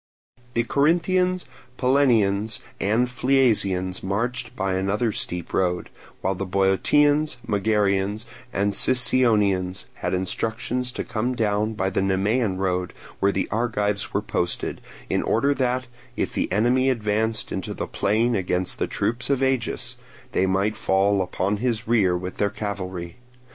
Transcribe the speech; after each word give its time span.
The 0.55 0.63
Corinthians, 0.63 1.45
Pellenians, 1.77 2.59
and 2.79 3.07
Phliasians 3.07 4.01
marched 4.01 4.55
by 4.55 4.73
another 4.73 5.11
steep 5.11 5.53
road; 5.53 5.91
while 6.21 6.33
the 6.33 6.43
Boeotians, 6.43 7.37
Megarians, 7.47 8.25
and 8.51 8.73
Sicyonians 8.73 9.85
had 9.93 10.15
instructions 10.15 10.91
to 10.93 11.03
come 11.03 11.35
down 11.35 11.73
by 11.75 11.91
the 11.91 12.01
Nemean 12.01 12.57
road 12.57 12.93
where 13.19 13.31
the 13.31 13.47
Argives 13.51 14.11
were 14.11 14.23
posted, 14.23 14.81
in 15.07 15.21
order 15.21 15.53
that, 15.53 15.85
if 16.17 16.33
the 16.33 16.51
enemy 16.51 16.89
advanced 16.89 17.51
into 17.51 17.75
the 17.75 17.85
plain 17.85 18.33
against 18.33 18.79
the 18.79 18.87
troops 18.87 19.29
of 19.29 19.43
Agis, 19.43 19.97
they 20.31 20.47
might 20.47 20.75
fall 20.75 21.21
upon 21.21 21.57
his 21.57 21.87
rear 21.87 22.17
with 22.17 22.37
their 22.37 22.49
cavalry. 22.49 23.17